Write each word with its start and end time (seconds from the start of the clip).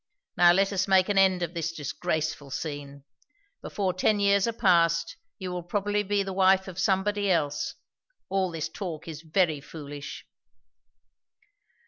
Now 0.35 0.51
let 0.51 0.73
us 0.73 0.87
make 0.87 1.09
an 1.09 1.19
end 1.19 1.43
of 1.43 1.53
this 1.53 1.71
disgraceful 1.71 2.49
scene. 2.49 3.03
Before 3.61 3.93
ten 3.93 4.19
years 4.19 4.47
are 4.47 4.51
past, 4.51 5.15
you 5.37 5.51
will 5.51 5.61
probably 5.61 6.01
be 6.01 6.23
the 6.23 6.33
wife 6.33 6.67
of 6.67 6.79
somebody 6.79 7.29
else. 7.29 7.75
All 8.27 8.49
this 8.49 8.67
talk 8.67 9.07
is 9.07 9.21
very 9.21 9.61
foolish." 9.61 10.25